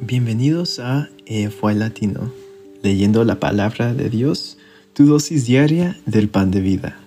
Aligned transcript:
Bienvenidos 0.00 0.80
a 0.80 1.08
EFUA 1.26 1.74
Latino, 1.74 2.32
leyendo 2.82 3.24
la 3.24 3.40
palabra 3.40 3.94
de 3.94 4.10
Dios, 4.10 4.58
tu 4.92 5.06
dosis 5.06 5.46
diaria 5.46 5.96
del 6.06 6.28
pan 6.28 6.50
de 6.50 6.60
vida. 6.60 6.98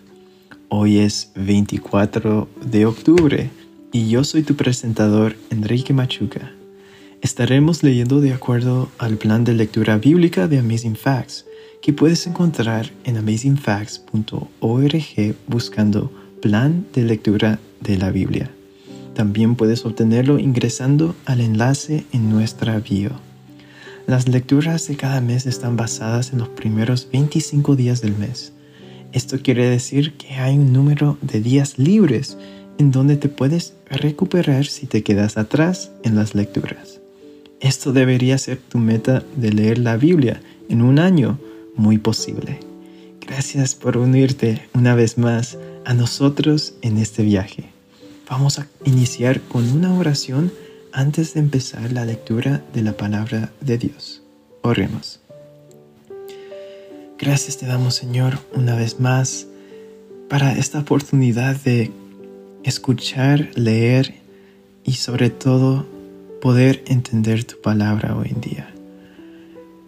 Hoy 0.70 0.99
es 0.99 1.31
24 1.36 2.47
de 2.65 2.86
octubre 2.86 3.49
y 3.91 4.09
yo 4.09 4.23
soy 4.23 4.43
tu 4.43 4.55
presentador 4.55 5.36
Enrique 5.49 5.93
Machuca. 5.93 6.54
Estaremos 7.21 7.83
leyendo 7.83 8.21
de 8.21 8.33
acuerdo 8.33 8.89
al 8.97 9.18
plan 9.18 9.43
de 9.43 9.54
lectura 9.54 9.97
bíblica 9.97 10.47
de 10.47 10.59
Amazing 10.59 10.95
Facts, 10.95 11.45
que 11.82 11.91
puedes 11.93 12.25
encontrar 12.25 12.89
en 13.04 13.18
amazingfacts.org 13.18 15.36
buscando 15.47 16.11
plan 16.41 16.86
de 16.93 17.04
lectura 17.04 17.59
de 17.82 17.97
la 17.97 18.11
Biblia. 18.11 18.55
También 19.16 19.55
puedes 19.55 19.86
obtenerlo 19.86 20.39
ingresando 20.39 21.16
al 21.25 21.39
enlace 21.39 22.05
en 22.11 22.29
nuestra 22.29 22.77
bio. 22.79 23.11
Las 24.07 24.27
lecturas 24.27 24.88
de 24.88 24.98
cada 24.98 25.21
mes 25.21 25.45
están 25.45 25.77
basadas 25.77 26.34
en 26.34 26.40
los 26.40 26.49
primeros 26.49 27.07
25 27.12 27.77
días 27.77 28.02
del 28.02 28.16
mes. 28.16 28.52
Esto 29.13 29.40
quiere 29.41 29.70
decir 29.70 30.13
que 30.17 30.34
hay 30.34 30.57
un 30.57 30.73
número 30.73 31.17
de 31.21 31.40
días 31.40 31.80
libres 31.80 32.38
en 32.77 32.91
donde 32.91 33.16
te 33.16 33.30
puedes 33.30 33.73
recuperar 33.90 34.66
si 34.66 34.85
te 34.85 35.02
quedas 35.02 35.38
atrás 35.38 35.91
en 36.04 36.16
las 36.16 36.35
lecturas. 36.35 36.99
Esto 37.62 37.93
debería 37.93 38.38
ser 38.38 38.57
tu 38.57 38.79
meta 38.79 39.23
de 39.38 39.54
leer 39.54 39.77
la 39.77 39.95
Biblia 39.95 40.41
en 40.68 40.82
un 40.82 40.99
año 40.99 41.40
muy 41.77 41.98
posible. 41.98 42.59
Gracias 43.26 43.76
por 43.76 43.95
unirte 43.95 44.68
una 44.73 44.93
vez 44.93 45.18
más 45.18 45.57
a 45.85 45.93
nosotros 45.93 46.73
en 46.82 46.98
este 46.98 47.23
viaje. 47.23 47.74
Vamos 48.29 48.57
a 48.57 48.67
iniciar 48.85 49.39
con 49.41 49.71
una 49.71 49.93
oración 49.93 50.52
antes 50.91 51.35
de 51.35 51.41
empezar 51.41 51.91
la 51.91 52.05
lectura 52.05 52.63
de 52.73 52.81
la 52.81 52.98
palabra 52.98 53.51
de 53.61 53.77
Dios. 53.77 54.23
Oremos. 54.63 55.20
Gracias 57.20 57.57
te 57.57 57.67
damos 57.67 57.95
Señor 57.95 58.40
una 58.54 58.76
vez 58.76 58.99
más 58.99 59.45
para 60.27 60.57
esta 60.57 60.79
oportunidad 60.79 61.55
de 61.57 61.91
escuchar, 62.63 63.51
leer 63.54 64.16
y 64.84 64.94
sobre 64.94 65.29
todo 65.29 65.85
poder 66.41 66.84
entender 66.88 67.44
tu 67.44 67.62
palabra 67.62 68.17
hoy 68.17 68.29
en 68.31 68.41
día. 68.41 68.73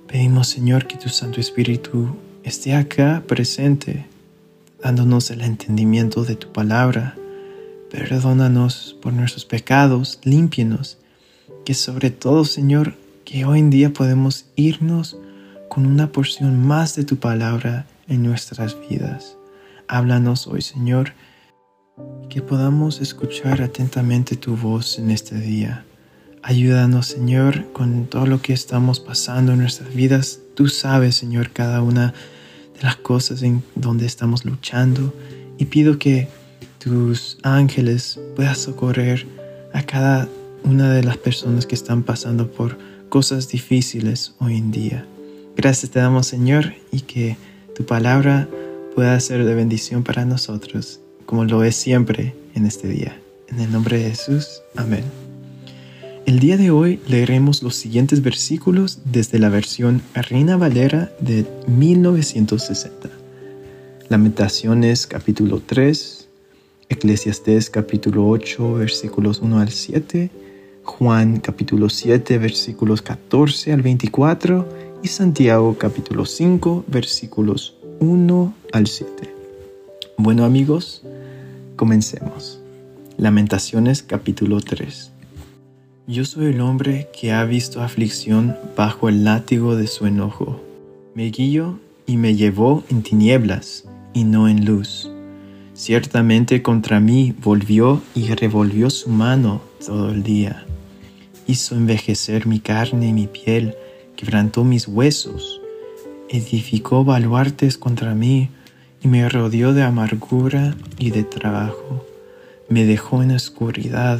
Pedimos 0.07 0.47
Señor 0.47 0.85
que 0.85 0.97
tu 0.97 1.09
Santo 1.09 1.41
Espíritu 1.41 2.16
esté 2.44 2.75
acá 2.75 3.23
presente, 3.27 4.05
dándonos 4.81 5.31
el 5.31 5.41
entendimiento 5.41 6.23
de 6.23 6.35
tu 6.35 6.51
palabra 6.51 7.17
Perdónanos 7.89 8.97
por 9.02 9.13
nuestros 9.13 9.45
pecados, 9.45 10.19
límpienos, 10.23 10.97
que 11.66 11.73
sobre 11.73 12.11
todo, 12.11 12.44
Señor, 12.44 12.95
que 13.23 13.45
hoy 13.45 13.59
en 13.59 13.69
día 13.69 13.94
podemos 13.94 14.45
irnos 14.57 15.16
con 15.69 15.85
una 15.85 16.11
porción 16.11 16.67
más 16.67 16.95
de 16.95 17.05
tu 17.05 17.17
palabra 17.17 17.88
en 18.09 18.23
nuestras 18.23 18.75
vidas. 18.89 19.38
Háblanos 19.88 20.47
hoy, 20.47 20.61
Señor, 20.61 21.13
que 22.29 22.41
podamos 22.41 22.99
escuchar 22.99 23.61
atentamente 23.61 24.35
tu 24.35 24.57
voz 24.57 24.99
en 24.99 25.09
este 25.09 25.39
día. 25.39 25.85
Ayúdanos, 26.44 27.07
Señor, 27.07 27.72
con 27.72 28.05
todo 28.07 28.25
lo 28.25 28.41
que 28.41 28.51
estamos 28.51 28.99
pasando 28.99 29.53
en 29.53 29.59
nuestras 29.59 29.94
vidas. 29.95 30.39
Tú 30.55 30.67
sabes, 30.67 31.16
Señor, 31.16 31.51
cada 31.51 31.81
una 31.81 32.13
de 32.75 32.83
las 32.83 32.97
cosas 32.97 33.44
en 33.44 33.63
donde 33.75 34.05
estamos 34.05 34.44
luchando 34.44 35.13
y 35.57 35.66
pido 35.66 35.97
que 35.97 36.27
tus 36.80 37.38
ángeles 37.44 38.20
puedas 38.36 38.58
socorrer 38.59 39.25
a 39.73 39.83
cada 39.83 40.28
una 40.64 40.92
de 40.92 41.03
las 41.03 41.17
personas 41.17 41.66
que 41.66 41.75
están 41.75 42.03
pasando 42.03 42.52
por 42.52 42.78
cosas 43.09 43.47
difíciles 43.50 44.34
hoy 44.39 44.58
en 44.58 44.72
día. 44.72 45.06
Gracias 45.56 45.92
te 45.92 46.00
damos 46.00 46.28
Señor 46.28 46.73
y 46.92 47.02
que 47.02 47.38
tu 47.75 47.86
palabra 47.86 48.47
pueda 48.95 49.19
ser 49.19 49.45
de 49.45 49.56
bendición 49.56 50.03
para 50.03 50.25
nosotros, 50.25 51.00
como 51.25 51.46
lo 51.46 51.63
es 51.63 51.75
siempre 51.75 52.35
en 52.56 52.66
este 52.66 52.88
día. 52.88 53.19
En 53.47 53.59
el 53.59 53.72
nombre 53.72 54.00
de 54.00 54.09
Jesús, 54.09 54.62
amén. 54.75 55.03
El 56.25 56.40
día 56.40 56.57
de 56.57 56.72
hoy 56.72 57.00
leeremos 57.07 57.63
los 57.63 57.75
siguientes 57.75 58.22
versículos 58.22 59.00
desde 59.06 59.40
la 59.40 59.47
versión 59.47 60.01
Reina 60.13 60.57
Valera 60.57 61.09
de 61.22 61.46
1960. 61.68 63.09
Lamentaciones 64.09 65.07
capítulo 65.07 65.62
3, 65.66 66.16
Eclesiastés 66.90 67.70
capítulo 67.70 68.30
8 68.30 68.75
versículos 68.75 69.42
1 69.42 69.59
al 69.59 69.72
7, 69.72 70.30
Juan 70.86 71.42
capítulo 71.42 71.90
7 71.90 72.38
versículos 72.38 73.02
14 73.02 73.74
al 73.74 73.81
24 73.81 74.66
y 75.03 75.09
Santiago 75.09 75.78
capítulo 75.78 76.25
5 76.25 76.86
versículos 76.88 77.75
1 78.00 78.53
al 78.72 78.88
7. 78.88 79.36
Bueno 80.18 80.46
amigos, 80.46 81.03
comencemos. 81.75 82.62
Lamentaciones 83.18 84.02
capítulo 84.02 84.62
3. 84.62 85.12
Yo 86.08 86.24
soy 86.24 86.48
el 86.48 86.62
hombre 86.62 87.09
que 87.12 87.34
ha 87.34 87.44
visto 87.44 87.81
aflicción 87.81 88.56
bajo 88.78 89.09
el 89.09 89.25
látigo 89.25 89.75
de 89.75 89.88
su 89.88 90.08
enojo. 90.08 90.62
Me 91.16 91.31
guió 91.31 91.80
y 92.06 92.16
me 92.16 92.38
llevó 92.38 92.86
en 92.90 93.04
tinieblas 93.04 93.84
y 94.14 94.24
no 94.24 94.48
en 94.48 94.64
luz 94.64 95.12
Ciertamente 95.77 96.63
contra 96.63 96.99
mí 96.99 97.35
volvió 97.39 98.01
y 98.15 98.33
revolvió 98.33 98.89
su 98.89 99.11
mano 99.11 99.61
todo 99.85 100.09
el 100.09 100.23
día. 100.23 100.65
Hizo 101.45 101.75
envejecer 101.75 102.47
mi 102.47 102.59
carne 102.59 103.09
y 103.09 103.13
mi 103.13 103.27
piel, 103.27 103.75
quebrantó 104.15 104.63
mis 104.63 104.88
huesos, 104.88 105.61
edificó 106.29 107.03
baluartes 107.03 107.77
contra 107.77 108.15
mí 108.15 108.49
y 109.03 109.07
me 109.07 109.29
rodeó 109.29 109.71
de 109.75 109.83
amargura 109.83 110.75
y 110.97 111.11
de 111.11 111.23
trabajo. 111.23 112.03
Me 112.69 112.83
dejó 112.83 113.21
en 113.21 113.33
oscuridad 113.33 114.19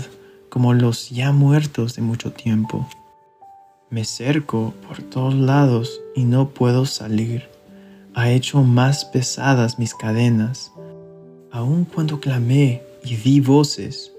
como 0.50 0.76
los 0.76 1.10
ya 1.10 1.32
muertos 1.32 1.96
de 1.96 2.04
mucho 2.04 2.34
tiempo. 2.34 2.88
Me 3.90 4.06
cerco 4.06 4.76
por 4.88 5.02
todos 5.02 5.34
lados 5.34 6.02
y 6.16 6.26
no 6.26 6.50
puedo 6.50 6.86
salir. 6.86 7.50
Ha 8.14 8.30
hecho 8.30 8.62
más 8.62 9.06
pesadas 9.06 9.80
mis 9.80 9.96
cadenas 9.96 10.72
Aun 11.52 11.86
cuando 11.86 12.20
clamé 12.20 12.82
y 13.04 13.16
di 13.16 13.40
voces, 13.40 14.12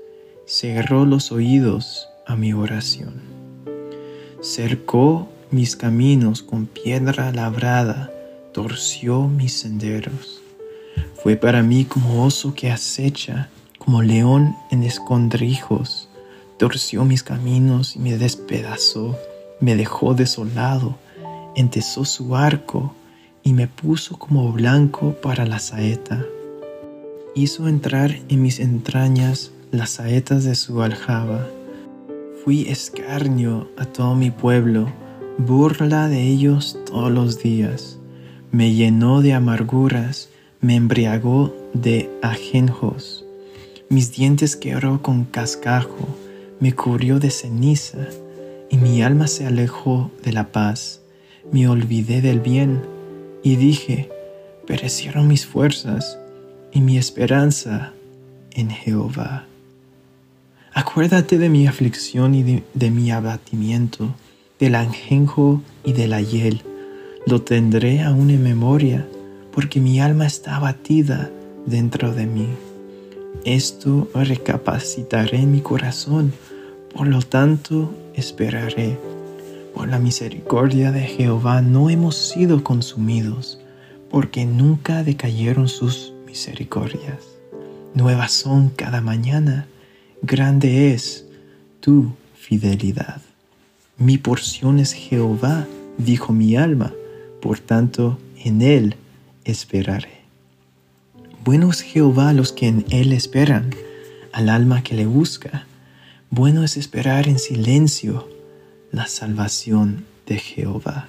cerró 0.47 1.05
los 1.05 1.31
oídos 1.31 2.09
a 2.27 2.37
mi 2.37 2.55
oración. 2.55 3.21
Cercó 4.41 5.29
mis 5.51 5.77
caminos 5.77 6.43
con 6.43 6.67
piedra 6.67 7.31
labrada, 7.31 8.11
torció 8.53 9.29
mis 9.29 9.53
senderos. 9.53 10.41
Fue 11.23 11.37
para 11.37 11.63
mí 11.63 11.85
como 11.85 12.25
oso 12.25 12.55
que 12.55 12.71
acecha, 12.71 13.51
como 13.79 14.01
león 14.01 14.57
en 14.71 14.83
escondrijos. 14.83 16.09
Torció 16.59 17.05
mis 17.05 17.23
caminos 17.23 17.95
y 17.95 17.99
me 17.99 18.17
despedazó, 18.17 19.19
me 19.61 19.77
dejó 19.77 20.15
desolado, 20.15 20.97
entesó 21.57 22.07
su 22.07 22.37
arco 22.37 22.95
y 23.43 23.53
me 23.53 23.69
puso 23.69 24.17
como 24.17 24.51
blanco 24.51 25.13
para 25.21 25.45
la 25.45 25.59
saeta 25.59 26.25
hizo 27.39 27.69
entrar 27.69 28.19
en 28.29 28.43
mis 28.43 28.59
entrañas 28.59 29.53
las 29.71 29.91
saetas 29.91 30.43
de 30.43 30.57
su 30.57 30.83
aljaba. 30.83 31.47
Fui 32.43 32.69
escarnio 32.69 33.69
a 33.77 33.85
todo 33.85 34.17
mi 34.17 34.33
pueblo, 34.33 34.93
burla 35.39 36.09
de 36.09 36.23
ellos 36.23 36.79
todos 36.85 37.13
los 37.13 37.41
días. 37.41 37.99
Me 38.51 38.75
llenó 38.75 39.23
de 39.23 39.35
amarguras, 39.35 40.31
me 40.61 40.75
embriagó 40.75 41.55
de 41.75 42.11
ajenjos. 42.23 43.25
Mis 43.89 44.13
dientes 44.13 44.57
quebró 44.57 45.01
con 45.01 45.25
cascajo, 45.25 46.09
me 46.59 46.75
cubrió 46.75 47.21
de 47.21 47.31
ceniza, 47.31 48.09
y 48.69 48.79
mi 48.79 49.03
alma 49.03 49.29
se 49.29 49.47
alejó 49.47 50.11
de 50.25 50.33
la 50.33 50.51
paz. 50.51 51.01
Me 51.53 51.69
olvidé 51.69 52.21
del 52.21 52.41
bien, 52.41 52.83
y 53.45 53.55
dije, 53.55 54.11
perecieron 54.67 55.29
mis 55.29 55.47
fuerzas 55.47 56.19
y 56.73 56.81
mi 56.81 56.99
esperanza 56.99 57.93
en 58.53 58.71
Jehová. 58.71 59.47
Acuérdate 60.73 61.39
de 61.39 61.49
mi 61.49 61.67
aflicción 61.67 62.35
y 62.35 62.63
de, 62.73 62.91
mi 62.91 63.11
abatimiento, 63.11 64.15
del 64.61 64.75
anjenjo 64.75 65.63
y 65.85 65.93
de 65.93 66.07
la 66.07 66.21
hiel. 66.21 66.63
Lo 67.27 67.43
tendré 67.43 68.03
aún 68.03 68.31
en 68.31 68.43
memoria, 68.43 69.07
porque 69.53 69.81
mi 69.81 70.01
alma 70.01 70.27
está 70.27 70.57
abatida 70.57 71.31
dentro 71.67 72.15
de 72.15 72.27
mí. 72.27 72.49
Esto 73.45 74.09
recapacitaré 74.15 75.39
en 75.39 75.53
mi 75.53 75.61
corazón, 75.61 76.33
por 76.95 77.07
lo 77.07 77.23
tanto 77.23 77.93
esperaré. 78.15 78.99
Por 79.75 79.89
la 79.89 79.99
misericordia 79.99 80.93
de 80.93 81.03
Jehová 81.03 81.63
no 81.63 81.91
hemos 81.91 82.17
sido 82.17 82.63
consumidos, 82.63 83.61
porque 84.11 84.45
nunca 84.45 85.03
decayeron 85.03 85.69
sus 85.69 86.13
misericordias. 86.29 87.25
Nuevas 87.95 88.33
son 88.33 88.69
cada 88.69 89.01
mañana, 89.01 89.67
grande 90.21 90.93
es 90.93 91.25
tu 91.81 92.13
fidelidad. 92.35 93.23
Mi 93.97 94.19
porción 94.19 94.79
es 94.79 94.93
Jehová, 94.93 95.67
dijo 95.97 96.35
mi 96.35 96.55
alma, 96.55 96.93
por 97.41 97.59
tanto 97.59 98.19
en 98.45 98.61
él 98.61 98.97
esperaré. 99.45 100.19
Bueno 101.45 101.71
es 101.71 101.81
Jehová 101.81 102.35
los 102.35 102.53
que 102.53 102.69
en 102.69 102.85
él 102.91 103.13
esperan, 103.15 103.71
al 104.33 104.51
alma 104.51 104.83
que 104.83 104.95
le 104.95 105.07
busca. 105.07 105.67
Bueno 106.31 106.63
es 106.63 106.77
esperar 106.77 107.27
en 107.27 107.39
silencio 107.39 108.29
la 108.93 109.07
salvación 109.07 110.05
de 110.27 110.39
Jehová. 110.39 111.09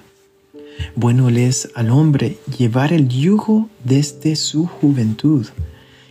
Bueno 0.94 1.28
es 1.28 1.70
al 1.74 1.90
hombre 1.90 2.38
llevar 2.58 2.92
el 2.92 3.08
yugo 3.08 3.68
desde 3.84 4.36
su 4.36 4.66
juventud, 4.66 5.46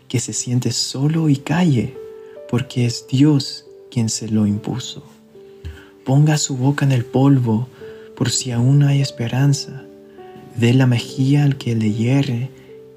que 0.07 0.19
se 0.19 0.33
siente 0.33 0.71
solo 0.71 1.29
y 1.29 1.37
calle, 1.37 1.95
porque 2.49 2.85
es 2.85 3.05
Dios 3.07 3.65
quien 3.91 4.09
se 4.09 4.27
lo 4.27 4.47
impuso. 4.47 5.03
Ponga 6.05 6.37
su 6.37 6.57
boca 6.57 6.85
en 6.85 6.91
el 6.91 7.05
polvo, 7.05 7.67
por 8.15 8.29
si 8.29 8.51
aún 8.51 8.83
hay 8.83 9.01
esperanza. 9.01 9.85
Dé 10.55 10.73
la 10.73 10.87
mejilla 10.87 11.43
al 11.43 11.57
que 11.57 11.75
le 11.75 11.93
hierre 11.93 12.49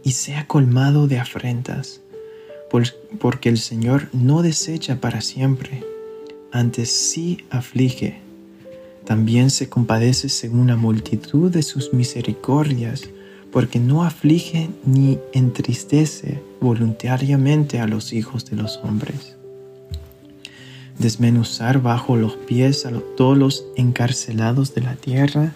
y 0.02 0.12
sea 0.12 0.46
colmado 0.46 1.06
de 1.06 1.18
afrentas, 1.18 2.00
porque 3.20 3.48
el 3.48 3.58
Señor 3.58 4.08
no 4.12 4.42
desecha 4.42 5.00
para 5.00 5.20
siempre, 5.20 5.84
antes 6.50 6.90
sí 6.90 7.44
aflige. 7.50 8.20
También 9.06 9.50
se 9.50 9.69
compadece 9.69 10.28
según 10.28 10.69
la 10.69 10.76
multitud 10.76 11.50
de 11.50 11.62
sus 11.62 11.93
misericordias, 11.93 13.02
porque 13.50 13.78
no 13.78 14.02
aflige 14.02 14.70
ni 14.84 15.19
entristece 15.32 16.43
voluntariamente 16.60 17.81
a 17.81 17.87
los 17.87 18.12
hijos 18.12 18.46
de 18.46 18.56
los 18.56 18.78
hombres. 18.82 19.37
Desmenuzar 20.99 21.82
bajo 21.82 22.16
los 22.16 22.37
pies 22.37 22.87
a 22.87 22.93
todos 23.16 23.37
los 23.37 23.64
encarcelados 23.76 24.75
de 24.75 24.81
la 24.82 24.94
tierra, 24.94 25.52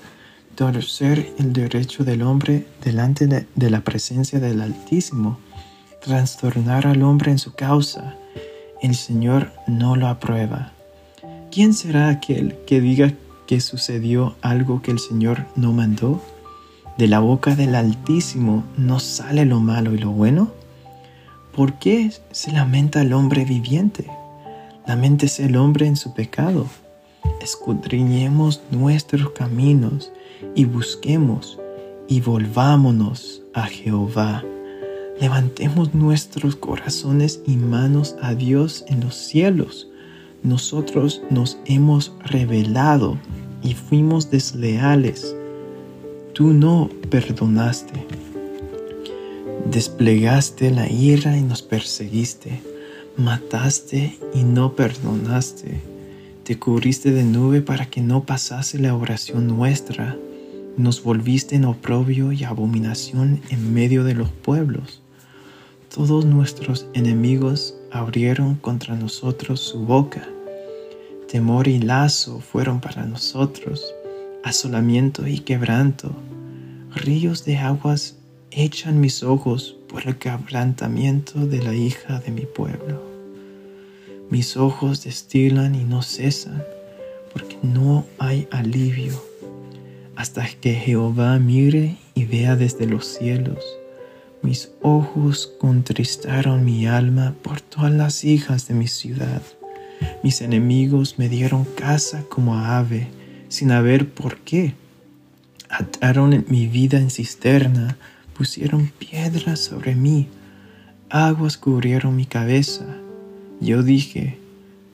torcer 0.57 1.33
el 1.39 1.53
derecho 1.53 2.05
del 2.05 2.23
hombre 2.23 2.67
delante 2.83 3.27
de, 3.27 3.71
la 3.71 3.83
presencia 3.83 4.41
del 4.41 4.61
Altísimo, 4.61 5.39
trastornar 6.03 6.87
al 6.87 7.03
hombre 7.03 7.31
en 7.31 7.39
su 7.39 7.55
causa, 7.55 8.17
el 8.83 8.95
Señor 8.95 9.53
no 9.67 9.97
lo 9.97 10.09
aprueba. 10.09 10.73
¿Quién 11.51 11.73
será 11.73 12.09
aquel 12.09 12.57
que 12.67 12.81
diga 12.81 13.13
que 13.47 13.61
sucedió 13.61 14.37
algo 14.43 14.83
que 14.83 14.91
el 14.91 14.99
Señor 14.99 15.47
no 15.57 15.73
mandó? 15.73 16.21
¿De 16.99 17.09
la 17.09 17.21
boca 17.21 17.55
del 17.55 17.75
Altísimo 17.75 18.65
no 18.77 19.01
sale 19.01 19.45
lo 19.45 19.61
malo 19.61 19.95
y 19.95 19.99
lo 19.99 20.11
bueno? 20.11 20.51
¿Por 21.55 21.79
qué 21.79 22.13
se 22.33 22.53
lamenta 22.53 23.01
el 23.01 23.13
hombre 23.13 23.45
viviente? 23.45 24.07
Lamentese 24.87 25.47
el 25.47 25.57
hombre 25.57 25.87
en 25.87 25.97
su 25.97 26.15
pecado. 26.15 26.67
Escudriñemos 27.41 28.63
nuestros 28.71 29.31
caminos 29.31 30.13
y 30.55 30.65
busquemos 30.65 31.59
y 32.09 32.21
volvámonos 32.21 33.43
a 33.55 33.67
Jehová. 33.67 34.45
Levantemos 35.21 35.95
nuestros 35.95 36.57
corazones 36.57 37.41
y 37.47 37.57
manos 37.57 38.17
a 38.21 38.35
Dios 38.35 38.85
en 38.89 39.01
los 39.01 39.15
cielos. 39.15 39.89
Nosotros 40.47 41.21
nos 41.29 41.59
hemos 41.65 42.13
rebelado 42.25 43.19
y 43.65 43.75
fuimos 43.75 44.31
desleales. 44.31 45.35
Tú 46.35 46.53
no 46.53 46.89
perdonaste. 47.11 48.07
Desplegaste 49.69 50.71
la 50.71 50.89
ira 50.89 51.37
y 51.37 51.43
nos 51.43 51.63
perseguiste. 51.63 52.63
Mataste 53.17 54.21
y 54.35 54.45
no 54.45 54.77
perdonaste. 54.77 55.83
Te 56.45 56.57
cubriste 56.61 57.11
de 57.11 57.25
nube 57.25 57.61
para 57.61 57.87
que 57.87 58.01
no 58.01 58.25
pasase 58.25 58.79
la 58.79 58.95
oración 58.95 59.49
nuestra 59.49 60.17
nos 60.77 61.03
volviste 61.03 61.57
en 61.57 61.65
oprobio 61.65 62.31
y 62.33 62.45
abominación 62.45 63.41
en 63.49 63.75
medio 63.75 64.05
de 64.05 64.15
los 64.15 64.31
pueblos. 64.31 65.03
Todos 65.93 66.25
nuestros 66.27 66.87
enemigos 66.93 67.75
abrieron 67.91 68.57
contra 68.57 68.95
nosotros 68.95 69.59
su 69.59 69.81
boca. 69.81 70.29
Temor 71.29 71.69
y 71.69 71.79
lazo 71.79 72.41
fueron 72.41 72.81
para 72.81 73.05
nosotros, 73.05 73.85
asolamiento 74.45 75.27
y 75.27 75.41
quebranto. 75.41 76.15
Ríos 76.95 77.45
de 77.45 77.59
aguas 77.59 78.17
echan 78.51 79.01
mis 79.01 79.23
ojos 79.23 79.77
por 79.89 80.07
el 80.07 80.17
quebrantamiento 80.17 81.47
de 81.47 81.63
la 81.63 81.75
hija 81.75 82.21
de 82.21 82.31
mi 82.31 82.47
pueblo. 82.47 83.03
Mis 84.31 84.57
ojos 84.57 85.05
destilan 85.05 85.75
y 85.75 85.85
no 85.85 86.03
cesan, 86.03 86.63
porque 87.33 87.59
no 87.63 88.05
hay 88.19 88.49
alivio 88.51 89.21
hasta 90.17 90.47
que 90.61 90.75
Jehová 90.75 91.39
mire 91.39 91.97
y 92.15 92.25
vea 92.25 92.57
desde 92.57 92.87
los 92.87 93.07
cielos. 93.07 93.63
Mis 94.43 94.71
ojos 94.83 95.53
contristaron 95.59 96.65
mi 96.65 96.87
alma 96.87 97.35
por 97.43 97.61
todas 97.61 97.93
las 97.93 98.25
hijas 98.25 98.67
de 98.67 98.75
mi 98.75 98.89
ciudad. 98.89 99.43
Mis 100.27 100.41
enemigos 100.41 101.21
me 101.21 101.29
dieron 101.29 101.65
casa 101.65 102.25
como 102.29 102.57
a 102.57 102.79
ave, 102.79 103.07
sin 103.49 103.71
haber 103.71 104.11
por 104.11 104.39
qué. 104.39 104.75
Ataron 105.71 106.45
mi 106.49 106.67
vida 106.67 106.99
en 106.99 107.11
cisterna, 107.11 107.97
pusieron 108.37 108.91
piedras 108.99 109.61
sobre 109.61 109.95
mí, 109.95 110.27
aguas 111.11 111.57
cubrieron 111.57 112.17
mi 112.17 112.27
cabeza. 112.27 112.85
Yo 113.61 113.85
dije, 113.85 114.37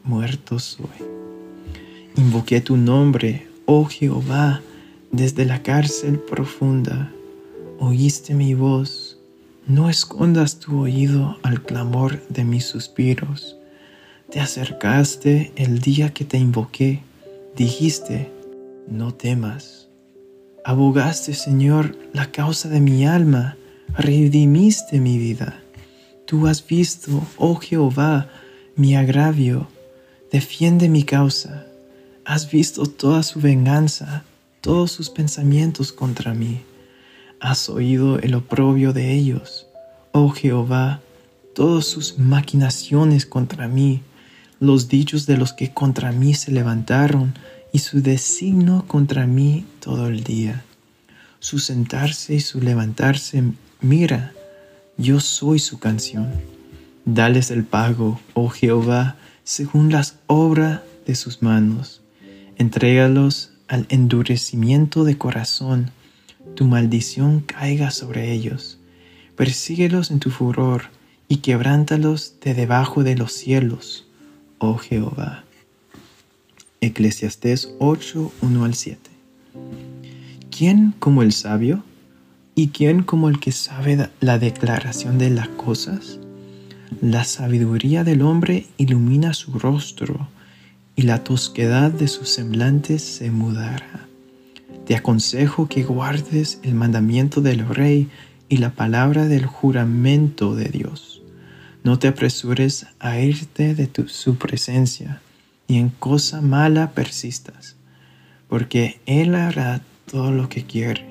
muerto 0.05 0.58
soy. 0.58 1.00
Invoqué 2.19 2.61
tu 2.61 2.76
nombre, 2.76 3.49
oh 3.64 3.87
Jehová, 3.87 4.61
desde 5.12 5.46
la 5.46 5.62
cárcel 5.62 6.19
profunda 6.19 7.11
oíste 7.78 8.35
mi 8.35 8.52
voz, 8.52 9.17
no 9.67 9.88
escondas 9.88 10.58
tu 10.58 10.78
oído 10.78 11.38
al 11.43 11.62
clamor 11.62 12.20
de 12.28 12.44
mis 12.44 12.67
suspiros. 12.67 13.56
Te 14.32 14.40
acercaste 14.40 15.52
el 15.56 15.81
día 15.81 16.12
que 16.12 16.25
te 16.25 16.38
invoqué, 16.38 17.02
dijiste, 17.55 18.32
no 18.88 19.14
temas. 19.14 19.88
Abogaste, 20.64 21.34
Señor, 21.34 21.96
la 22.12 22.32
causa 22.32 22.69
de 22.69 22.81
mi 22.81 23.06
alma, 23.06 23.56
redimiste 23.96 24.99
mi 25.00 25.19
vida. 25.19 25.61
Tú 26.26 26.46
has 26.46 26.67
visto, 26.67 27.26
oh 27.37 27.56
Jehová, 27.56 28.29
mi 28.75 28.96
agravio, 28.96 29.69
defiende 30.31 30.88
mi 30.88 31.05
causa. 31.05 31.67
Has 32.25 32.50
visto 32.50 32.87
toda 32.87 33.23
su 33.23 33.40
venganza 33.40 34.25
todos 34.62 34.93
sus 34.93 35.11
pensamientos 35.11 35.92
contra 35.92 36.33
mí. 36.33 36.62
Has 37.40 37.68
oído 37.68 38.21
el 38.21 38.37
oprobio 38.37 38.92
de 38.92 39.12
ellos, 39.12 39.66
oh 40.12 40.30
Jehová, 40.30 41.00
todas 41.54 41.85
sus 41.85 42.18
maquinaciones 42.18 43.26
contra 43.26 43.66
mí, 43.66 44.02
los 44.62 44.87
dichos 44.87 45.26
de 45.26 45.37
los 45.37 45.52
que 45.52 45.73
contra 45.73 46.12
mí 46.12 46.35
se 46.35 46.52
levantaron 46.52 47.35
y 47.73 47.81
su 47.81 48.00
designio 48.00 48.85
contra 48.87 49.26
mí 49.26 49.66
todo 49.81 50.07
el 50.07 50.23
día. 50.23 50.62
Su 51.40 51.59
sentarse 51.59 52.37
y 52.37 52.40
su 52.40 52.61
levantarse, 52.61 53.42
mira, 53.81 54.33
yo 54.97 55.19
soy 55.19 55.59
su 55.59 55.81
canción. 55.81 56.31
Dales 57.04 57.50
el 57.50 57.64
pago, 57.64 58.21
oh 58.35 58.50
Jehová, 58.50 59.16
según 59.42 59.90
las 59.90 60.14
obras 60.28 60.83
de 61.07 61.16
sus 61.16 61.42
manos. 61.42 62.00
Entrégalos 62.57 63.50
al 63.66 63.87
endurecimiento 63.88 65.02
de 65.02 65.19
corazón, 65.19 65.90
tu 66.54 66.66
maldición 66.66 67.40
caiga 67.40 67.90
sobre 67.90 68.33
ellos. 68.33 68.78
Persíguelos 69.35 70.12
en 70.12 70.21
tu 70.21 70.31
furor 70.31 70.85
y 71.26 71.38
quebrántalos 71.38 72.35
de 72.40 72.54
debajo 72.54 73.02
de 73.02 73.16
los 73.16 73.33
cielos, 73.33 74.07
oh 74.62 74.78
Jehová. 74.78 75.42
Eclesiastés 76.81 77.75
8, 77.81 78.33
1 78.42 78.64
al 78.64 78.75
7. 78.75 79.11
¿Quién 80.57 80.95
como 81.00 81.23
el 81.23 81.33
sabio? 81.33 81.83
¿Y 82.54 82.69
quién 82.69 83.02
como 83.02 83.28
el 83.28 83.40
que 83.40 83.50
sabe 83.50 84.09
la 84.21 84.38
declaración 84.38 85.19
de 85.19 85.31
las 85.31 85.49
cosas? 85.49 86.21
La 87.00 87.25
sabiduría 87.25 88.04
del 88.04 88.23
hombre 88.23 88.66
ilumina 88.76 89.35
su 89.35 89.59
rostro 89.59 90.28
y 90.95 91.02
la 91.02 91.25
tosquedad 91.25 91.90
de 91.90 92.07
sus 92.07 92.28
semblantes 92.28 93.02
se 93.02 93.33
mudará. 93.33 94.07
Te 94.87 94.95
aconsejo 94.95 95.69
que 95.69 95.83
guardes 95.83 96.61
el 96.62 96.75
mandamiento 96.75 97.40
del 97.40 97.66
rey 97.69 98.09
y 98.49 98.59
la 98.59 98.71
palabra 98.71 99.26
del 99.26 99.47
juramento 99.47 100.54
de 100.54 100.66
Dios. 100.66 101.12
No 101.84 101.98
te 101.98 102.06
apresures 102.06 102.86
a 103.00 103.18
irte 103.18 103.74
de 103.74 103.90
su 104.06 104.36
presencia, 104.36 105.20
y 105.66 105.78
en 105.78 105.88
cosa 105.88 106.40
mala 106.40 106.92
persistas, 106.92 107.74
porque 108.48 109.00
Él 109.06 109.34
hará 109.34 109.80
todo 110.08 110.30
lo 110.30 110.48
que 110.48 110.64
quiere, 110.64 111.04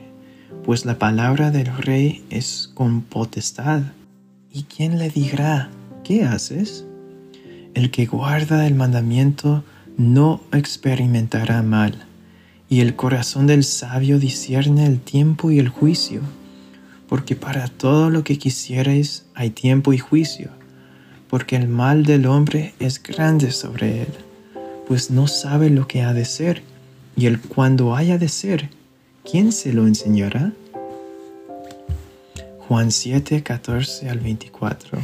pues 0.63 0.85
la 0.85 0.97
palabra 0.97 1.51
del 1.51 1.75
rey 1.75 2.23
es 2.29 2.71
con 2.73 3.01
potestad. 3.01 3.81
¿Y 4.53 4.63
quién 4.63 4.97
le 4.97 5.09
dirá, 5.09 5.69
¿qué 6.05 6.23
haces? 6.23 6.85
El 7.73 7.91
que 7.91 8.05
guarda 8.05 8.65
el 8.65 8.75
mandamiento 8.75 9.65
no 9.97 10.41
experimentará 10.53 11.63
mal, 11.63 12.05
y 12.69 12.79
el 12.79 12.95
corazón 12.95 13.45
del 13.45 13.65
sabio 13.65 14.19
discierne 14.19 14.85
el 14.85 15.01
tiempo 15.01 15.51
y 15.51 15.59
el 15.59 15.67
juicio, 15.67 16.21
porque 17.09 17.35
para 17.35 17.67
todo 17.67 18.09
lo 18.09 18.23
que 18.23 18.37
quisierais 18.37 19.25
hay 19.35 19.49
tiempo 19.49 19.91
y 19.91 19.97
juicio, 19.97 20.60
porque 21.31 21.55
el 21.55 21.69
mal 21.69 22.05
del 22.05 22.25
hombre 22.25 22.73
es 22.79 23.01
grande 23.01 23.51
sobre 23.51 24.01
él, 24.01 24.09
pues 24.85 25.09
no 25.09 25.27
sabe 25.27 25.69
lo 25.69 25.87
que 25.87 26.01
ha 26.01 26.13
de 26.13 26.25
ser, 26.25 26.61
y 27.15 27.25
el 27.25 27.39
cuando 27.39 27.95
haya 27.95 28.17
de 28.17 28.27
ser, 28.27 28.69
¿quién 29.23 29.53
se 29.53 29.71
lo 29.71 29.87
enseñará? 29.87 30.51
Juan 32.67 32.91
7, 32.91 33.43
14 33.43 34.09
al 34.09 34.19
24. 34.19 34.99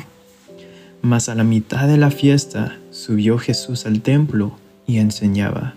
Mas 1.01 1.29
a 1.29 1.35
la 1.35 1.45
mitad 1.45 1.87
de 1.87 1.97
la 1.97 2.11
fiesta 2.11 2.77
subió 2.91 3.37
Jesús 3.37 3.85
al 3.85 4.01
templo 4.01 4.57
y 4.85 4.97
enseñaba. 4.97 5.75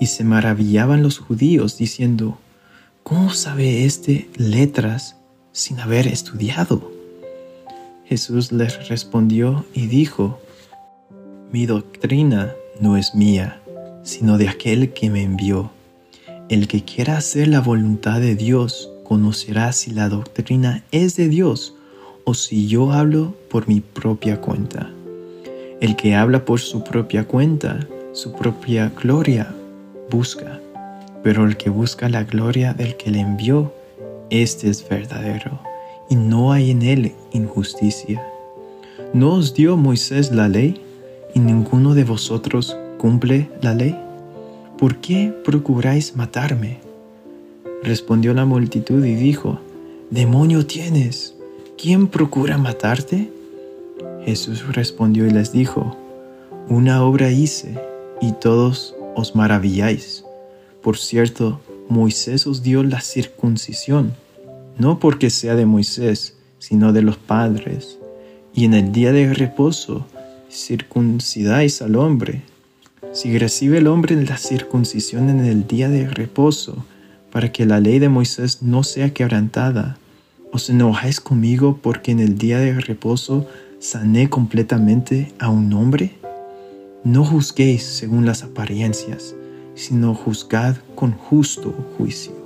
Y 0.00 0.06
se 0.06 0.24
maravillaban 0.24 1.02
los 1.04 1.18
judíos 1.18 1.78
diciendo, 1.78 2.40
¿cómo 3.04 3.32
sabe 3.32 3.84
éste 3.84 4.28
letras 4.36 5.14
sin 5.52 5.78
haber 5.78 6.08
estudiado? 6.08 6.99
Jesús 8.10 8.50
les 8.50 8.88
respondió 8.88 9.64
y 9.72 9.86
dijo, 9.86 10.40
Mi 11.52 11.64
doctrina 11.64 12.52
no 12.80 12.96
es 12.96 13.14
mía, 13.14 13.60
sino 14.02 14.36
de 14.36 14.48
aquel 14.48 14.92
que 14.92 15.10
me 15.10 15.22
envió. 15.22 15.70
El 16.48 16.66
que 16.66 16.84
quiera 16.84 17.18
hacer 17.18 17.46
la 17.46 17.60
voluntad 17.60 18.18
de 18.18 18.34
Dios 18.34 18.90
conocerá 19.04 19.70
si 19.70 19.92
la 19.92 20.08
doctrina 20.08 20.82
es 20.90 21.14
de 21.14 21.28
Dios 21.28 21.76
o 22.24 22.34
si 22.34 22.66
yo 22.66 22.90
hablo 22.90 23.32
por 23.48 23.68
mi 23.68 23.80
propia 23.80 24.40
cuenta. 24.40 24.90
El 25.80 25.94
que 25.94 26.16
habla 26.16 26.44
por 26.44 26.58
su 26.58 26.82
propia 26.82 27.28
cuenta, 27.28 27.86
su 28.12 28.32
propia 28.32 28.90
gloria 29.00 29.54
busca, 30.10 30.58
pero 31.22 31.46
el 31.46 31.56
que 31.56 31.70
busca 31.70 32.08
la 32.08 32.24
gloria 32.24 32.74
del 32.74 32.96
que 32.96 33.12
le 33.12 33.20
envió, 33.20 33.72
este 34.30 34.68
es 34.68 34.88
verdadero, 34.88 35.60
y 36.10 36.16
no 36.16 36.52
hay 36.52 36.72
en 36.72 36.82
él 36.82 37.12
injusticia. 37.32 38.22
¿No 39.14 39.34
os 39.34 39.54
dio 39.54 39.78
Moisés 39.78 40.30
la 40.32 40.48
ley, 40.48 40.82
y 41.34 41.38
ninguno 41.38 41.94
de 41.94 42.04
vosotros 42.04 42.76
cumple 42.98 43.48
la 43.62 43.74
ley? 43.74 43.98
¿Por 44.76 44.96
qué 44.96 45.32
procuráis 45.44 46.16
matarme? 46.16 46.80
Respondió 47.82 48.34
la 48.34 48.44
multitud 48.44 49.02
y 49.04 49.14
dijo, 49.14 49.60
Demonio 50.10 50.66
tienes, 50.66 51.34
¿quién 51.78 52.08
procura 52.08 52.58
matarte? 52.58 53.30
Jesús 54.24 54.74
respondió 54.74 55.26
y 55.26 55.30
les 55.30 55.52
dijo, 55.52 55.96
Una 56.68 57.04
obra 57.04 57.30
hice, 57.30 57.78
y 58.20 58.32
todos 58.32 58.96
os 59.14 59.36
maravilláis. 59.36 60.24
Por 60.82 60.98
cierto, 60.98 61.60
Moisés 61.88 62.46
os 62.46 62.62
dio 62.62 62.82
la 62.82 63.00
circuncisión, 63.00 64.14
no 64.80 64.98
porque 64.98 65.28
sea 65.28 65.56
de 65.56 65.66
Moisés, 65.66 66.36
sino 66.58 66.94
de 66.94 67.02
los 67.02 67.18
padres. 67.18 67.98
Y 68.54 68.64
en 68.64 68.72
el 68.72 68.92
día 68.92 69.12
de 69.12 69.34
reposo 69.34 70.06
circuncidáis 70.50 71.82
al 71.82 71.96
hombre. 71.96 72.42
Si 73.12 73.38
recibe 73.38 73.78
el 73.78 73.86
hombre 73.86 74.16
la 74.24 74.38
circuncisión 74.38 75.28
en 75.28 75.44
el 75.44 75.66
día 75.66 75.90
de 75.90 76.08
reposo, 76.08 76.84
para 77.30 77.52
que 77.52 77.66
la 77.66 77.78
ley 77.78 77.98
de 77.98 78.08
Moisés 78.08 78.62
no 78.62 78.82
sea 78.82 79.12
quebrantada, 79.12 79.98
¿os 80.50 80.70
enojáis 80.70 81.20
conmigo 81.20 81.78
porque 81.80 82.10
en 82.12 82.20
el 82.20 82.38
día 82.38 82.58
de 82.58 82.72
reposo 82.80 83.46
sané 83.80 84.30
completamente 84.30 85.34
a 85.38 85.50
un 85.50 85.70
hombre? 85.74 86.16
No 87.04 87.22
juzguéis 87.22 87.82
según 87.82 88.24
las 88.24 88.42
apariencias, 88.42 89.34
sino 89.74 90.14
juzgad 90.14 90.76
con 90.94 91.12
justo 91.12 91.72
juicio. 91.98 92.39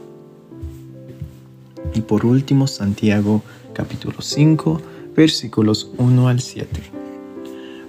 Y 1.94 2.00
por 2.00 2.26
último, 2.26 2.66
Santiago 2.66 3.42
capítulo 3.72 4.20
5, 4.20 4.80
versículos 5.16 5.90
1 5.96 6.28
al 6.28 6.40
7. 6.40 6.68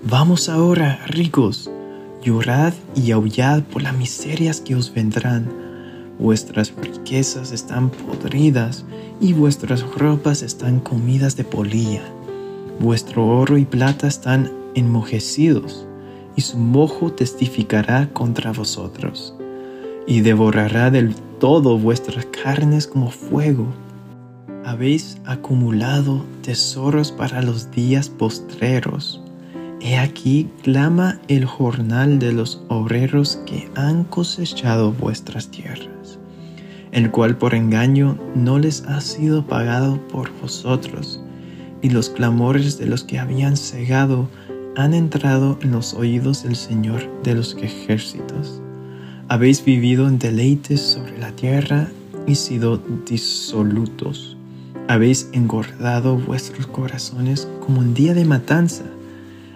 Vamos 0.03 0.47
ahora, 0.47 1.03
ricos, 1.07 1.71
llorad 2.21 2.73
y 2.95 3.11
aullad 3.11 3.63
por 3.63 3.81
las 3.81 3.97
miserias 3.97 4.61
que 4.61 4.75
os 4.75 4.93
vendrán. 4.93 5.51
Vuestras 6.19 6.71
riquezas 6.79 7.51
están 7.51 7.89
podridas 7.89 8.85
y 9.19 9.33
vuestras 9.33 9.81
ropas 9.95 10.43
están 10.43 10.79
comidas 10.79 11.35
de 11.35 11.43
polilla. 11.43 12.03
Vuestro 12.79 13.25
oro 13.25 13.57
y 13.57 13.65
plata 13.65 14.07
están 14.07 14.51
enmojecidos 14.75 15.87
y 16.35 16.41
su 16.41 16.57
mojo 16.57 17.11
testificará 17.11 18.09
contra 18.13 18.51
vosotros, 18.51 19.33
y 20.05 20.21
devorará 20.21 20.91
del 20.91 21.15
todo 21.39 21.77
vuestras 21.77 22.25
carnes 22.25 22.87
como 22.87 23.09
fuego. 23.09 23.65
Habéis 24.65 25.17
acumulado 25.25 26.25
tesoros 26.41 27.11
para 27.11 27.43
los 27.43 27.69
días 27.69 28.09
postreros. 28.09 29.21
He 29.79 29.99
aquí 29.99 30.49
clama 30.63 31.19
el 31.27 31.45
jornal 31.45 32.17
de 32.17 32.33
los 32.33 32.63
obreros 32.67 33.39
que 33.45 33.69
han 33.75 34.05
cosechado 34.05 34.91
vuestras 34.91 35.49
tierras, 35.49 36.17
el 36.91 37.11
cual 37.11 37.37
por 37.37 37.53
engaño 37.53 38.17
no 38.33 38.57
les 38.57 38.81
ha 38.85 39.01
sido 39.01 39.45
pagado 39.45 40.01
por 40.07 40.31
vosotros, 40.41 41.21
y 41.83 41.91
los 41.91 42.09
clamores 42.09 42.79
de 42.79 42.87
los 42.87 43.03
que 43.03 43.19
habían 43.19 43.57
cegado 43.57 44.27
han 44.75 44.95
entrado 44.95 45.59
en 45.61 45.73
los 45.73 45.93
oídos 45.93 46.41
del 46.41 46.55
Señor 46.55 47.07
de 47.21 47.35
los 47.35 47.55
ejércitos. 47.61 48.63
Habéis 49.27 49.63
vivido 49.63 50.07
en 50.07 50.17
deleites 50.17 50.81
sobre 50.81 51.19
la 51.19 51.31
tierra 51.33 51.87
y 52.25 52.33
sido 52.33 52.81
disolutos. 53.05 54.34
Habéis 54.87 55.29
engordado 55.33 56.15
vuestros 56.15 56.67
corazones 56.67 57.47
como 57.65 57.79
un 57.79 57.95
día 57.95 58.13
de 58.13 58.23
matanza. 58.23 58.83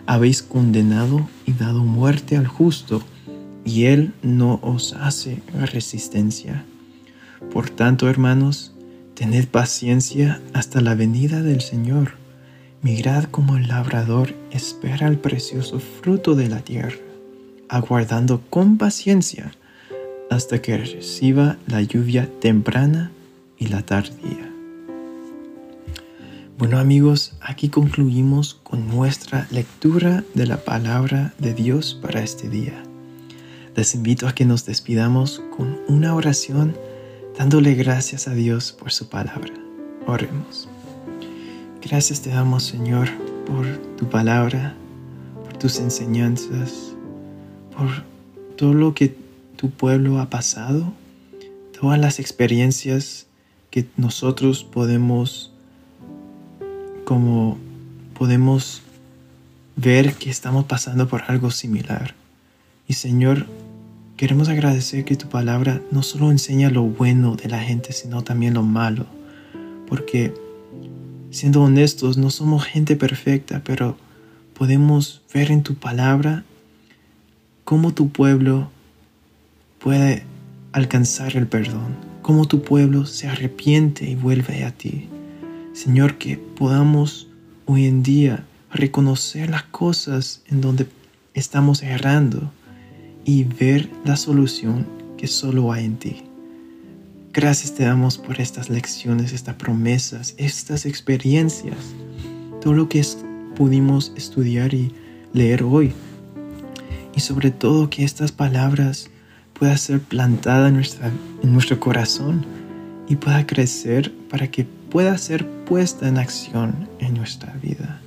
Habéis 0.07 0.41
condenado 0.41 1.29
y 1.45 1.53
dado 1.53 1.83
muerte 1.83 2.35
al 2.35 2.47
justo, 2.47 3.03
y 3.63 3.85
él 3.85 4.13
no 4.23 4.59
os 4.63 4.93
hace 4.93 5.43
resistencia. 5.53 6.65
Por 7.53 7.69
tanto, 7.69 8.09
hermanos, 8.09 8.73
tened 9.13 9.47
paciencia 9.47 10.41
hasta 10.53 10.81
la 10.81 10.95
venida 10.95 11.43
del 11.43 11.61
Señor. 11.61 12.13
Mirad 12.81 13.25
como 13.25 13.57
el 13.57 13.67
labrador 13.67 14.33
espera 14.49 15.07
el 15.07 15.19
precioso 15.19 15.79
fruto 15.79 16.33
de 16.33 16.49
la 16.49 16.61
tierra, 16.61 16.97
aguardando 17.67 18.41
con 18.49 18.79
paciencia 18.79 19.51
hasta 20.31 20.61
que 20.61 20.77
reciba 20.77 21.57
la 21.67 21.81
lluvia 21.81 22.29
temprana 22.39 23.11
y 23.57 23.67
la 23.67 23.83
tardía. 23.83 24.48
Bueno 26.59 26.77
amigos, 26.77 27.31
aquí 27.39 27.69
concluimos 27.69 28.55
con 28.63 28.89
nuestra 28.89 29.47
lectura 29.49 30.25
de 30.33 30.45
la 30.45 30.57
palabra 30.57 31.33
de 31.37 31.53
Dios 31.53 31.97
para 32.01 32.21
este 32.21 32.49
día. 32.49 32.83
Les 33.77 33.95
invito 33.95 34.27
a 34.27 34.35
que 34.35 34.43
nos 34.43 34.65
despidamos 34.65 35.41
con 35.55 35.79
una 35.87 36.13
oración 36.13 36.75
dándole 37.37 37.75
gracias 37.75 38.27
a 38.27 38.33
Dios 38.33 38.73
por 38.73 38.91
su 38.91 39.07
palabra. 39.07 39.53
Oremos. 40.05 40.67
Gracias 41.81 42.21
te 42.23 42.29
damos, 42.29 42.63
Señor, 42.63 43.07
por 43.47 43.65
tu 43.95 44.09
palabra, 44.09 44.75
por 45.45 45.55
tus 45.55 45.79
enseñanzas, 45.79 46.93
por 47.73 48.03
todo 48.57 48.73
lo 48.73 48.93
que 48.93 49.15
tu 49.55 49.69
pueblo 49.69 50.19
ha 50.19 50.29
pasado, 50.29 50.91
todas 51.79 51.97
las 51.97 52.19
experiencias 52.19 53.27
que 53.71 53.87
nosotros 53.95 54.65
podemos 54.65 55.48
como 57.09 57.57
podemos 58.13 58.83
ver 59.75 60.13
que 60.13 60.29
estamos 60.29 60.65
pasando 60.65 61.07
por 61.07 61.23
algo 61.27 61.49
similar. 61.49 62.13
Y 62.87 62.93
Señor, 62.93 63.47
queremos 64.15 64.47
agradecer 64.47 65.05
que 65.05 65.15
tu 65.15 65.27
palabra 65.27 65.81
no 65.89 66.03
solo 66.03 66.29
enseña 66.29 66.69
lo 66.69 66.83
bueno 66.83 67.35
de 67.35 67.49
la 67.49 67.59
gente, 67.59 67.93
sino 67.93 68.21
también 68.23 68.53
lo 68.53 68.61
malo, 68.61 69.07
porque 69.87 70.33
Siendo 71.31 71.61
honestos, 71.61 72.17
no 72.17 72.31
somos 72.31 72.65
gente 72.65 72.95
perfecta, 72.95 73.61
pero 73.63 73.95
podemos 74.57 75.21
ver 75.31 75.51
en 75.51 75.61
tu 75.61 75.75
palabra 75.75 76.43
cómo 77.65 77.93
tu 77.93 78.09
pueblo 78.09 78.71
puede 79.77 80.23
alcanzar 80.71 81.37
el 81.37 81.45
perdón, 81.45 81.95
cómo 82.23 82.47
tu 82.47 82.63
pueblo 82.63 83.05
se 83.05 83.27
arrepiente 83.27 84.09
y 84.09 84.15
vuelve 84.15 84.65
a 84.65 84.71
ti. 84.71 85.07
Señor, 85.79 86.17
que 86.17 86.35
podamos 86.35 87.29
hoy 87.65 87.85
en 87.85 88.03
día 88.03 88.45
reconocer 88.69 89.49
las 89.49 89.63
cosas 89.63 90.43
en 90.47 90.59
donde 90.59 90.87
estamos 91.33 91.83
errando 91.83 92.51
y 93.23 93.45
ver 93.45 93.89
la 94.03 94.17
solución 94.17 94.85
que 95.17 95.27
solo 95.27 95.71
hay 95.71 95.85
en 95.85 95.95
ti. 95.95 96.23
Gracias 97.31 97.75
te 97.75 97.85
damos 97.85 98.17
por 98.17 98.41
estas 98.41 98.69
lecciones, 98.69 99.31
estas 99.31 99.55
promesas, 99.55 100.33
estas 100.35 100.85
experiencias, 100.85 101.77
todo 102.59 102.73
lo 102.73 102.89
que 102.89 103.01
pudimos 103.55 104.11
estudiar 104.17 104.73
y 104.73 104.93
leer 105.31 105.63
hoy. 105.63 105.93
Y 107.15 107.21
sobre 107.21 107.51
todo 107.51 107.89
que 107.89 108.03
estas 108.03 108.33
palabras 108.33 109.09
pueda 109.53 109.77
ser 109.77 110.01
plantada 110.01 110.67
en, 110.67 110.75
en 110.75 111.53
nuestro 111.53 111.79
corazón 111.79 112.45
y 113.07 113.15
pueda 113.15 113.47
crecer 113.47 114.13
para 114.29 114.51
que 114.51 114.67
pueda 114.89 115.17
ser 115.17 115.47
puesta 115.65 116.07
en 116.07 116.17
acción 116.17 116.89
en 116.99 117.13
nuestra 117.13 117.53
vida. 117.61 118.01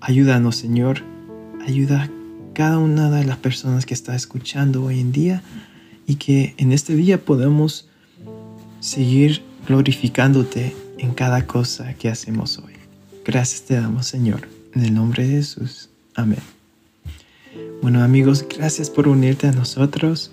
Ayúdanos, 0.00 0.56
Señor, 0.56 1.02
ayuda 1.66 2.04
a 2.04 2.10
cada 2.54 2.78
una 2.78 3.10
de 3.10 3.24
las 3.24 3.38
personas 3.38 3.86
que 3.86 3.94
está 3.94 4.14
escuchando 4.14 4.84
hoy 4.84 5.00
en 5.00 5.12
día 5.12 5.42
y 6.06 6.16
que 6.16 6.54
en 6.58 6.72
este 6.72 6.94
día 6.94 7.24
podamos 7.24 7.88
seguir 8.80 9.42
glorificándote 9.66 10.74
en 10.98 11.14
cada 11.14 11.46
cosa 11.46 11.94
que 11.94 12.08
hacemos 12.08 12.58
hoy. 12.58 12.74
Gracias 13.24 13.62
te 13.62 13.74
damos, 13.74 14.06
Señor, 14.06 14.48
en 14.74 14.84
el 14.84 14.94
nombre 14.94 15.26
de 15.26 15.36
Jesús. 15.36 15.88
Amén. 16.14 16.40
Bueno 17.80 18.02
amigos, 18.02 18.44
gracias 18.48 18.90
por 18.90 19.08
unirte 19.08 19.46
a 19.46 19.52
nosotros. 19.52 20.32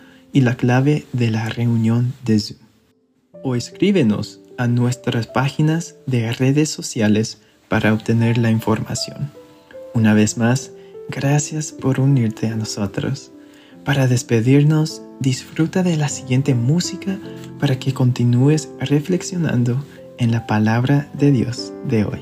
y 0.33 0.41
la 0.41 0.55
clave 0.55 1.05
de 1.13 1.31
la 1.31 1.49
reunión 1.49 2.13
de 2.25 2.39
Zoom. 2.39 2.59
O 3.43 3.55
escríbenos 3.55 4.39
a 4.57 4.67
nuestras 4.67 5.27
páginas 5.27 5.95
de 6.05 6.31
redes 6.31 6.69
sociales 6.69 7.39
para 7.67 7.93
obtener 7.93 8.37
la 8.37 8.51
información. 8.51 9.31
Una 9.93 10.13
vez 10.13 10.37
más, 10.37 10.71
gracias 11.09 11.71
por 11.71 11.99
unirte 11.99 12.47
a 12.47 12.55
nosotros. 12.55 13.31
Para 13.83 14.07
despedirnos, 14.07 15.01
disfruta 15.19 15.81
de 15.81 15.97
la 15.97 16.07
siguiente 16.07 16.53
música 16.53 17.17
para 17.59 17.79
que 17.79 17.93
continúes 17.93 18.69
reflexionando 18.79 19.83
en 20.17 20.31
la 20.31 20.45
palabra 20.45 21.09
de 21.13 21.31
Dios 21.31 21.73
de 21.87 22.05
hoy. 22.05 22.19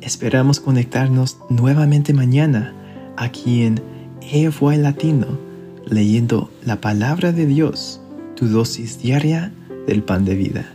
Esperamos 0.00 0.60
conectarnos 0.60 1.36
nuevamente 1.50 2.14
mañana 2.14 2.74
aquí 3.16 3.64
en 3.64 3.82
EFY 4.22 4.78
Latino, 4.78 5.38
leyendo 5.86 6.50
la 6.64 6.80
palabra 6.80 7.32
de 7.32 7.46
Dios, 7.46 8.00
tu 8.36 8.46
dosis 8.46 9.00
diaria 9.00 9.52
del 9.86 10.02
pan 10.02 10.24
de 10.24 10.34
vida. 10.34 10.66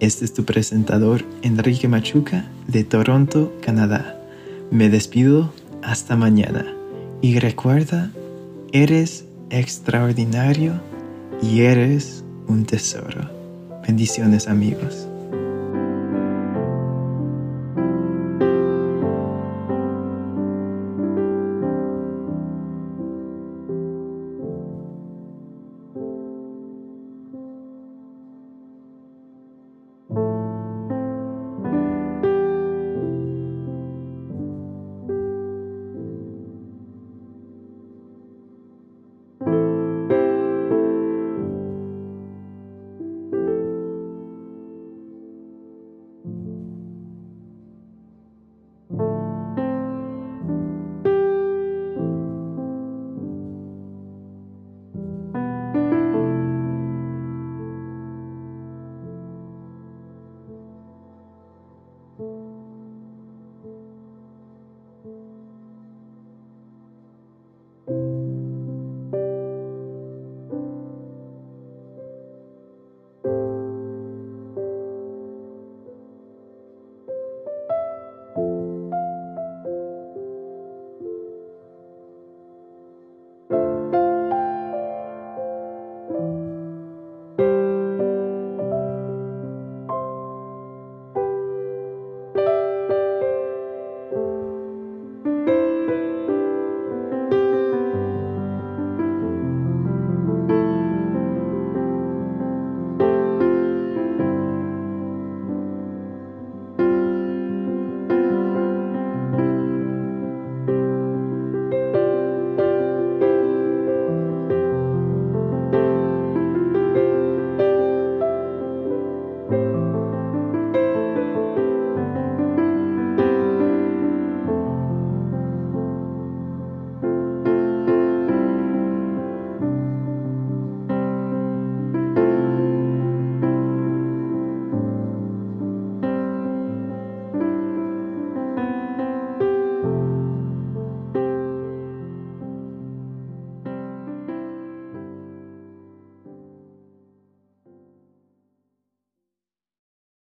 Este 0.00 0.24
es 0.24 0.34
tu 0.34 0.44
presentador 0.44 1.24
Enrique 1.42 1.88
Machuca 1.88 2.46
de 2.66 2.84
Toronto, 2.84 3.52
Canadá. 3.62 4.20
Me 4.70 4.90
despido 4.90 5.52
hasta 5.82 6.16
mañana 6.16 6.66
y 7.22 7.38
recuerda, 7.38 8.10
eres 8.72 9.24
extraordinario 9.50 10.74
y 11.42 11.60
eres 11.60 12.24
un 12.48 12.64
tesoro. 12.64 13.30
Bendiciones 13.86 14.48
amigos. 14.48 15.08